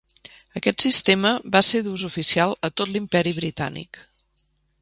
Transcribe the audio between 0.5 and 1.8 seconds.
Aquest sistema va